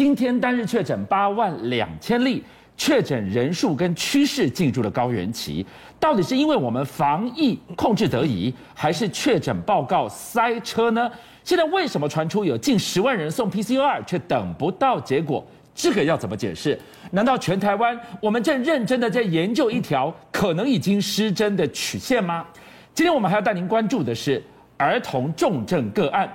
[0.00, 2.42] 今天单日确诊八万两千例，
[2.74, 5.66] 确诊人数跟趋势进入了高原期。
[5.98, 11.10] 到底是因为我们防疫控制得宜，还是确诊报告塞车呢？
[11.44, 15.46] 现在为什么传出有近十万人送 PCR 却等不到结果？
[15.74, 16.80] 这个要怎么解释？
[17.10, 22.46] 难道全台湾我们正认真的在研究一条可能已经失真的曲线吗？
[22.94, 24.42] 今天我们还要带您关注的是
[24.78, 26.26] 儿童重症个案，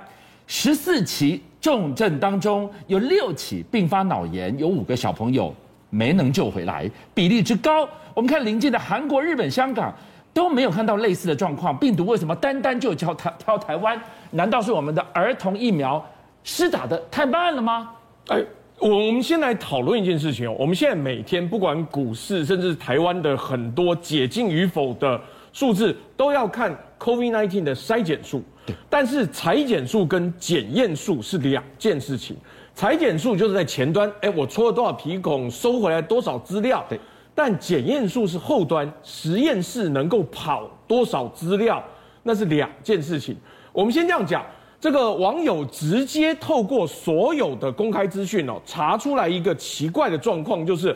[0.46, 5.52] 十四起重症当中有六起并发脑炎，有五个小朋友
[5.90, 9.92] 没能救回来，比例之高，我们看邻近的韩国、日本、香港
[10.32, 14.00] 都没有看到类似的状况，病毒为什么单单就挑台挑台湾？
[14.30, 16.00] 难道是我们的儿童疫苗
[16.44, 17.90] 施打得太慢了吗？
[18.28, 18.40] 哎。
[18.78, 20.54] 我们先来讨论一件事情哦。
[20.58, 25.18] 我们现在每天不管股市，甚至台湾的很多解禁与否的
[25.50, 28.44] 数字，都要看 COVID-19 的筛检数。
[28.88, 32.36] 但是裁剪数跟检验数是两件事情。
[32.74, 36.84] 裁剪数就是在前端，哎，我戳了多少皮孔，收回来多少资料。
[36.88, 36.98] 对。
[37.34, 41.82] 但检验数是后端，实验室能够跑多少资料，
[42.22, 43.36] 那是两件事情。
[43.72, 44.44] 我们先这样讲。
[44.78, 50.94] 这个网友直接透过所有的公开资讯哦，查出来一个奇怪的状况，就是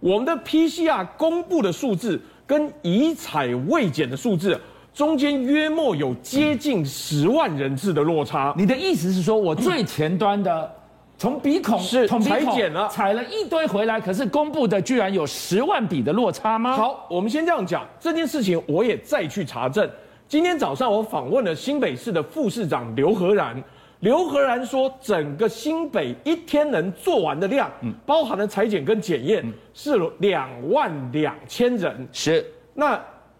[0.00, 4.60] 我们的 PCR 公布的数字跟已采未检的数字
[4.92, 8.52] 中间约莫有接近十万人次的落差。
[8.56, 10.70] 你的意思是说，我最前端的
[11.16, 16.76] 从鼻孔是裁剪了，采了一堆回来，可是公布的居然有十万笔的落差吗？
[16.76, 19.88] 好，我们先这样讲这件事情，我也再去查证。
[20.26, 23.62] 今天早上我访问了新北市的副市长刘和然，
[24.00, 32.08] 刘和然说，整个新北一天能做完的量，嗯，包含了裁剪跟检验，是两万两千人。
[32.12, 32.98] 是，那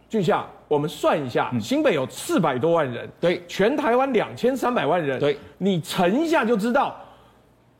[0.09, 6.97] 俊相，我们算一下，新北有四百多万人，对，全台湾两千三百万人，对，你乘一下就知道，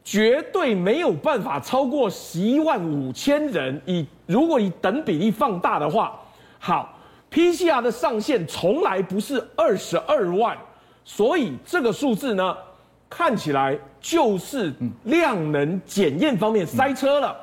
[0.03, 3.81] 绝对没有办法超过十一万五千人。
[3.87, 6.19] 以如果以等比例放大的话，
[6.59, 6.97] 好。
[7.33, 10.59] PCR 的上限从来不是二十二万，
[11.05, 12.57] 所以这个数字呢，
[13.09, 14.75] 看起来就是
[15.05, 17.37] 量能检验方面塞车了。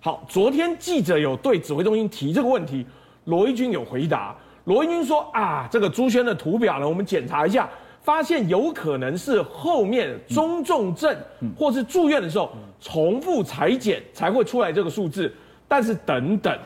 [0.00, 2.86] 好，昨天记者有对指挥中心提这个问题，
[3.26, 4.34] 罗一军有回答。
[4.64, 7.68] 罗英军说啊，这个朱轩的图表呢，我们检查一下，
[8.02, 11.14] 发现有可能是后面中重症
[11.56, 15.32] 或是住院的时候重复裁剪才会出来这个数字，
[15.68, 16.58] 但是等等。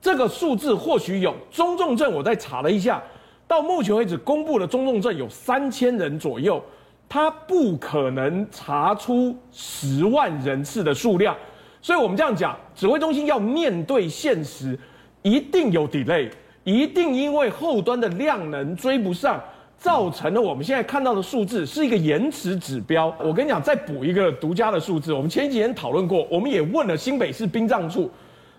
[0.00, 3.02] 这个数字或许有中重症，我再查了一下，
[3.48, 6.62] 到目前为止公布的中重症有三千人左右，
[7.08, 11.36] 他不可能查出十万人次的数量，
[11.82, 14.78] 所以我们这样讲，指挥中心要面对现实，
[15.22, 16.30] 一定有 delay，
[16.66, 19.40] 一定因为后端的量能追不上，
[19.78, 23.14] 造成了我们现在看到的数字是一个延迟指标。
[23.22, 28.10] 我跟你讲，再补一个独家的数字，我们前几天讨论过，我们也问了新北市殡葬处。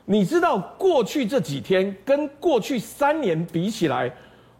[0.05, 4.09] 你知道过去这几天跟过去三年比起来，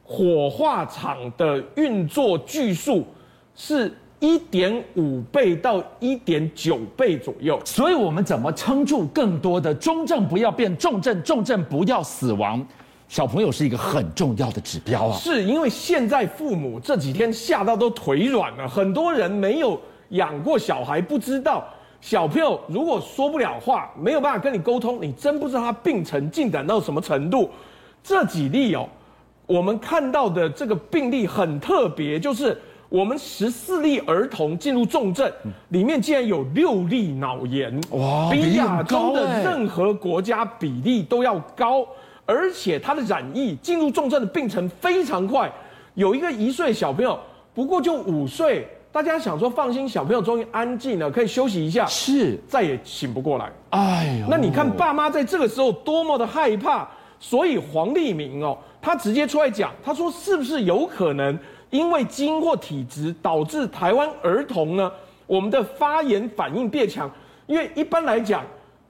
[0.04, 3.08] 火化场的运作巨数
[3.56, 12.68] 是一点五倍到一点九倍左右，所以我们怎么撑住更多的中症不要变重症，重症不要死亡？
[13.08, 15.18] 小朋友是一个很重要的指标啊！
[15.18, 19.80] 是因为现在父母这几天吓到都腿软了，很多人没有
[20.10, 21.64] 养过小孩，不知道。
[22.00, 27.50] 小朋友如果说不了话，没有办法跟你沟通，你真不知道他病程进展到什么程度。
[28.04, 28.88] 这几例哦，
[29.46, 32.58] 我们看到的这个病例很特别，就是
[32.88, 35.30] 我们十四例儿童进入重症，
[35.70, 41.86] 里面竟然有六例脑炎，哇，比亚洲的任何国家比例都要高，
[42.28, 45.52] 而且他的染疫进入重症的病程非常快，
[45.96, 47.18] 有一个一岁小朋友，
[47.56, 48.68] 不过就五岁。
[48.90, 53.52] 大家想说放心，小朋友终于安静了，可以休息一下，是再也醒不过来。
[53.70, 56.88] 哎呦，那你看爸妈在这个时候多么的害怕，
[57.20, 61.38] 所以黄立明哦，他直接出来讲，他说是不是有可能
[61.70, 64.92] 因为基因或体质导致台湾儿童呢，
[65.28, 67.12] 我们的发炎反应变强？
[67.46, 68.44] 因为一般来讲，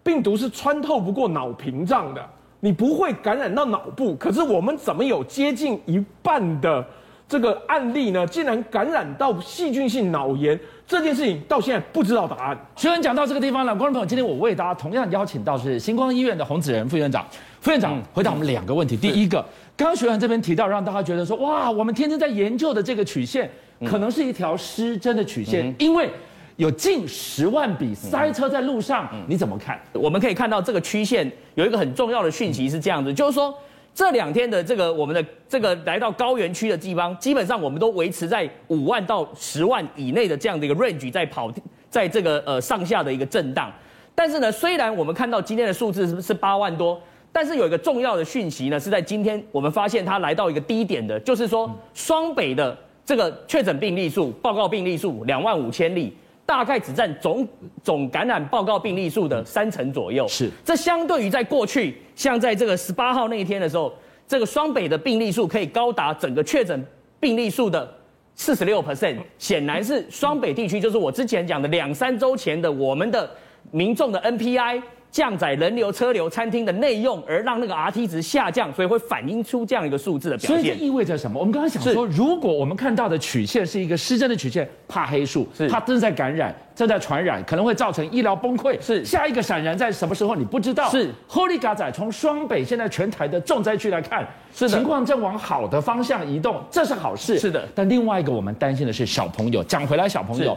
[0.04, 6.86] 病毒是穿透不过脑屏障的，你不会感染到脑部，可是我们怎么有接近一半的？
[7.30, 10.58] 这个案例呢，竟然感染到细菌性脑炎，
[10.88, 12.58] 这件事情到现在不知道答案。
[12.74, 17.26] 虽然讲到这个地方了，观众朋友，今天我为大家同样邀请到是星光医院的洪子仁副院长。
[17.60, 18.96] 副院长回答我们两个问题。
[18.96, 19.46] 第一个，
[19.76, 23.52] 刚刚学员这边提到，让大家觉得说，哇，我们天天在研究的这个曲线，
[23.86, 26.10] 可能是一条失真的曲线，因为
[26.58, 29.80] 有近十万笔塞车在路上，你怎么看？
[29.94, 33.54] 我们可以看到这个曲线有一个很重要的讯息是这样子，就是说。
[33.96, 41.52] 这两天的这个我们的这个来到高原区的地方，基本上我们都维持在五万到十万以内的这样的一个 range 在跑
[41.90, 43.74] 在这个呃上下的一个震荡。
[44.14, 47.02] 但是呢，虽然我们看到今天的数字是是八万多，
[47.32, 56.16] 但是有一个重要的讯息呢，是在今天我们发现它来到一个低点的，就是说双北的这个确诊病例数、报告病例数两万五千例，
[56.48, 57.48] 大概只占总
[57.84, 60.26] 总感染报告病例数的三成左右。
[60.28, 63.94] 是，这相对于在过去，像在这个十八号那一天的时候，
[64.26, 66.84] 这个双北的病例数可以高达整个确诊
[67.20, 67.94] 病例数的
[68.34, 73.30] 四十六 percent，显然是双北地区，就是我之前讲的两三周前的我们的。
[73.70, 74.82] 民众的 NPI
[75.18, 80.62] 降载人流、车流、餐厅的内用，而让那个 RT 值下降，所以会反映出这样一个数字的表现。
[80.62, 81.40] 所以这意味着什么？
[81.40, 88.80] 我们刚刚想说，如果我们看到的曲线是一个失真的曲线，怕黑数，是它正在感染、正在传染，可能会造成医疗崩溃。
[88.80, 90.36] 是下一个闪燃在什么时候？
[90.36, 90.88] 你不知道。
[90.92, 94.24] 是 Holy 嘎仔从双北现在全台的重灾区来看，
[94.54, 97.40] 是情况正往好的方向移动，这是好事。
[97.40, 97.68] 是的。
[97.74, 99.64] 但另外一个我们担心的是小朋友。
[99.64, 100.56] 讲回来，小朋友。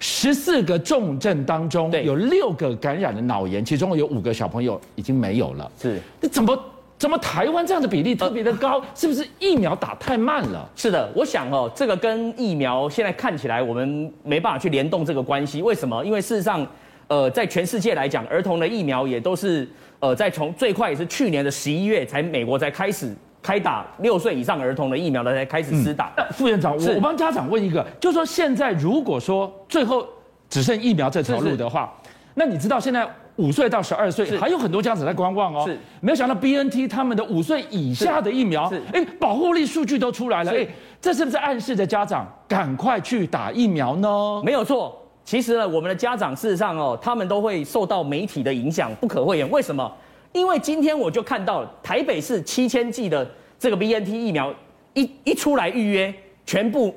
[0.00, 5.70] 十四个重症当中，有六个感染了脑炎，其中有五个小朋友已经没有了。
[5.80, 6.58] 是，那怎么
[6.98, 8.82] 怎么台湾这样的比例特别的高？
[8.94, 10.66] 是不是疫苗打太慢了？
[10.74, 15.60] 是的，我想哦，这个跟疫苗现在看起来我们没办法去联动这个关系。
[15.60, 16.02] 为什么？
[16.02, 16.66] 因为事实上，
[17.08, 19.68] 呃，在全世界来讲，儿童的疫苗也都是
[19.98, 23.14] 呃，在从最快也是去年的十一月才美国才开始。
[23.42, 26.12] 开打六岁以上儿童的疫苗的才开始施打。
[26.16, 30.06] 嗯、副院长，我我帮家长问一个，就是说现在如果说最后
[30.48, 35.64] 只剩疫苗这条路的话，是是那你知道现在五岁到十二岁还有很多家长在观望哦。
[35.66, 40.66] 是，没有想到 BNT 他们的五岁以下的疫苗，是，哎，保护力数据都出来了，哎，
[41.00, 44.42] 这是不是暗示着家长赶快去打疫苗呢？
[44.44, 49.50] 没有错，其实呢，我们的家长事实上哦，他们都会受到媒体的影响，不可讳言。
[49.50, 49.90] 为什么？
[50.32, 53.28] 因为今天我就看到台北市七千剂的
[53.58, 54.54] 这个 BNT 疫苗
[54.94, 56.12] 一一出来预约，
[56.46, 56.94] 全部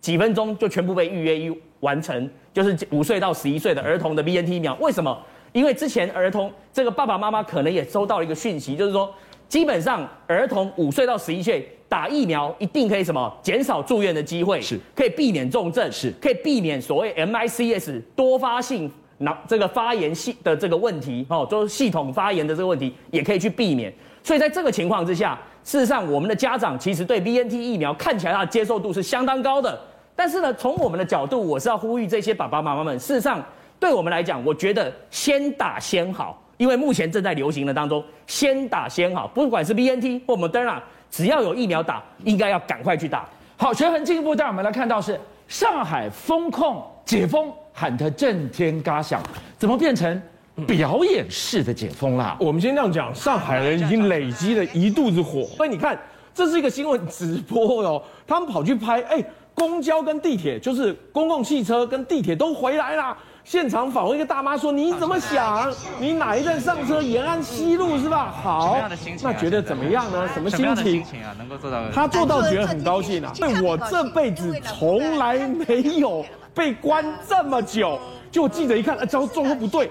[0.00, 4.74] 几分钟就全部被预约完成，就是五岁到十一岁的儿童的 BNT 疫苗。
[4.80, 5.18] 为什么？
[5.52, 9.12] 因为之前儿童这个爸爸妈妈可能也收到了一个讯息，就是说
[9.48, 18.88] 基本上儿童五岁到十一岁打疫苗一定可以什么减少住院的机会，是可以避免重症，是可以避免所谓 MICS 多发性。
[19.22, 23.92] 那这个发炎系的这个问题，哦，就是系统发炎的这个问题，也可以去避免。
[24.22, 29.78] 所以在这个情况之下，事实上我们的家长其实对 BNT 疫苗看起来它接受度是相当高的。
[30.16, 33.44] 但是呢，从我们的角度，我是要呼吁这些爸爸妈妈们，事实上
[33.78, 40.78] 对我们来讲，我觉得先打先好，因为目前正在流行的当中，先打先好，不管是 BNT 或 Moderna，
[41.10, 43.28] 只要有疫苗打，应该要赶快去打。
[43.58, 47.52] 好，权衡进一步带我们来看到是上海封控解封。
[47.80, 49.22] 喊得震天嘎响，
[49.56, 50.22] 怎么变成
[50.66, 52.36] 表演式的解封啦？
[52.38, 55.44] 我们先这样讲，上海人已经累积了一肚子火。
[55.56, 55.98] 所以你看，
[56.34, 59.24] 这是一个新闻直播哦，他们跑去拍，哎，
[59.54, 63.16] 公交跟地铁，就是公共汽车跟地铁都回来啦。
[63.44, 65.72] 现场访问一个大妈说：“你怎么想？
[65.98, 67.02] 你哪一站上车？
[67.02, 68.32] 延安西路是吧？
[68.42, 68.78] 好，
[69.22, 70.28] 那觉得怎么样呢？
[70.32, 71.04] 什么心情？
[71.38, 71.82] 能够做到？
[71.92, 77.96] 他做到觉得很高兴啊，因为我这辈子从来没有。”被关这么久，
[78.28, 79.88] 就记者一看，啊，这状况不对，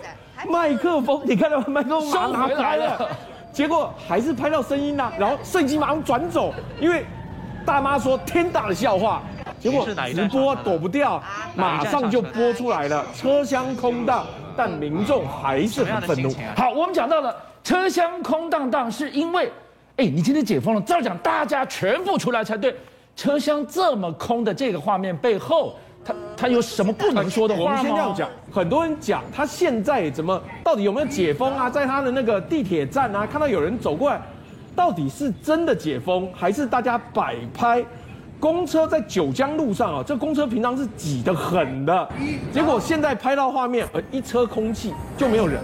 [0.50, 3.10] 麦克风，你看到麦克风拿开了，
[3.54, 7.06] 结果还是拍到声音呐，然后摄影机马上转走，因为
[7.66, 9.24] 大妈说天大的笑话，
[9.60, 11.22] 结果直播躲不掉，
[11.56, 14.26] 马上就播出来了，车厢空荡，
[14.56, 16.32] 但民众还是很愤怒。
[16.56, 19.52] 好，我们讲到了车厢空荡荡，是因为，
[19.98, 22.76] 哎，你今天解封了，照讲大家全部出来才对，
[23.16, 25.76] 车厢这么空的这个画面背后。
[26.06, 27.54] 他他有什么不能说的？
[27.54, 31.70] 我们先这样讲，很多人讲他现在怎么到底有没有解封啊？
[31.70, 34.22] 在他的那个地铁站啊，看到有人走过来，
[34.74, 37.84] 到底是真的解封，还是大家摆拍？
[38.40, 42.10] 公车在九江路上啊，这公车平常是挤得很的，
[42.54, 45.62] 结果现在拍到画面，呃，一车空气就没有人，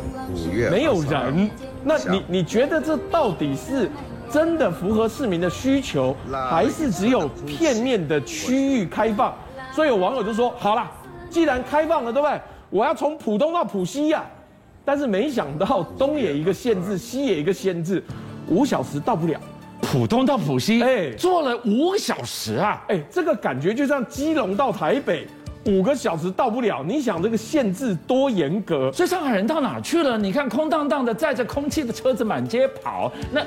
[0.70, 1.50] 没有人。
[1.84, 3.90] 那你你觉得这到底是
[4.30, 6.16] 真的符合市民的需求，
[6.50, 9.34] 还是只有片面的区域开放？
[9.72, 10.90] 所以有网友就说：“好了，
[11.30, 12.40] 既然开放了，对不对？
[12.70, 14.32] 我要从浦东到浦西呀、啊。
[14.84, 18.04] 但是没想到东也一个限制，西也一个限制，
[18.48, 19.40] 五小时到不了。
[19.86, 22.84] 浦东到浦西，哎，坐了五个小时啊！
[22.88, 25.28] 哎，这个感觉就像基隆到台北，
[25.66, 26.84] 五个小时到不了。
[26.84, 28.92] 你想这个限制多严格？
[28.92, 30.18] 所以上海人到哪去了？
[30.18, 33.42] 你看空荡荡的，载着空气的车子满街跑，那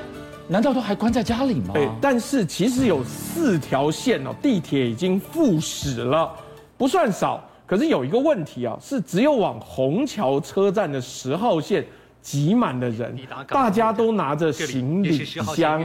[0.47, 1.73] 难道都还关在家里吗？
[1.75, 6.31] 哎，但是其实有四条线哦，地铁已经复驶了，
[6.77, 7.43] 不算少。
[7.67, 11.85] 可是有一个问题啊，是只有往虹桥车站的十号线
[12.21, 15.83] 挤满了人，大家都拿着行李箱。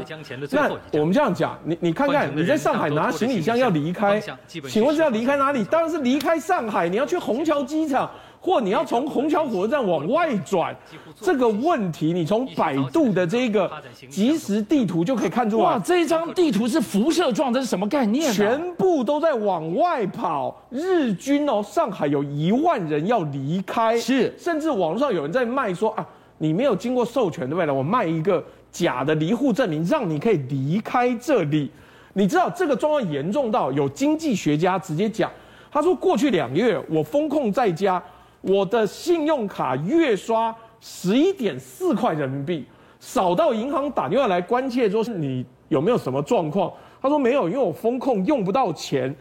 [0.50, 4.22] 那我们这样讲，你你看看，你在上海拿行李箱要离开，
[4.68, 5.64] 请问是要离开哪里？
[5.64, 8.10] 当然是离开上海，你要去虹桥机场。
[8.44, 10.76] 或你要从虹桥火车站往外转，
[11.18, 13.72] 这个问题你从百度的这个
[14.10, 15.64] 即时地图就可以看出来。
[15.64, 18.30] 哇，这一张地图是辐射状，这是什么概念？
[18.34, 20.54] 全部都在往外跑。
[20.68, 26.06] 日军哦，上海有一万人要离开，是，甚至网络上有人在卖说啊，
[26.44, 27.72] 你没有经过授权，对不对？
[27.72, 31.70] 我卖一个假的离沪证明，让你可以离开这里。
[32.12, 35.30] 你知道这个状况严重到有经济学家直接讲，
[35.72, 38.02] 他说过去两个月我封控在家。
[38.42, 42.66] 我的信用卡月刷十一点四块人民币，
[43.00, 46.70] 少到银行打电话来关切，说是你有没有什么状况？
[47.00, 49.16] 他说没有，因为我风控用不到钱。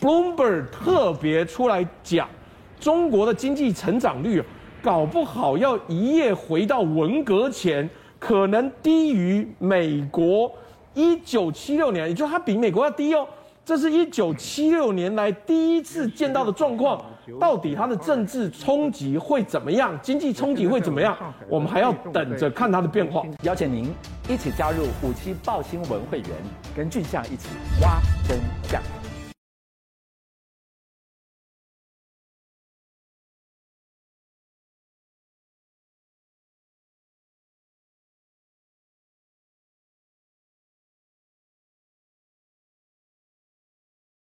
[0.00, 2.28] Bloomberg 特别出来讲，
[2.80, 4.42] 中国的经济成长率
[4.84, 7.88] 搞不好要一夜回到文革前，
[8.18, 10.52] 可能低于美国
[10.92, 13.26] 一九七六年，也就是它比美国要低哦。
[13.64, 17.02] 这是一九七六年来第一次见到的状况。
[17.40, 19.98] 到底它的政治冲击会怎么样？
[20.02, 21.16] 经济冲击会怎么样？
[21.48, 23.22] 我们还要等着看它的变化。
[23.40, 23.90] 邀请您
[24.28, 26.28] 一起加入五七报新闻会员，
[26.76, 27.48] 跟俊相一起
[27.80, 27.98] 挖
[28.28, 29.03] 真相。